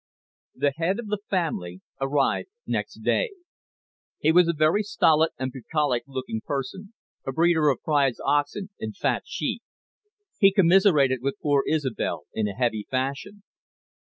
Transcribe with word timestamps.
The 0.55 0.73
Head 0.77 0.97
of 0.97 1.09
the 1.09 1.19
Family 1.29 1.81
arrived 1.99 2.49
next 2.65 3.03
day. 3.03 3.33
He 4.17 4.31
was 4.31 4.47
a 4.47 4.53
very 4.53 4.81
stolid 4.81 5.29
and 5.37 5.51
bucolic 5.51 6.05
looking 6.07 6.41
person, 6.43 6.95
a 7.23 7.31
breeder 7.31 7.69
of 7.69 7.83
prize 7.83 8.17
oxen 8.25 8.69
and 8.79 8.97
fat 8.97 9.25
sheep. 9.27 9.61
He 10.39 10.51
commiserated 10.53 11.19
with 11.21 11.37
poor 11.39 11.63
Isobel 11.69 12.23
in 12.33 12.47
a 12.47 12.55
heavy 12.57 12.87
fashion. 12.89 13.43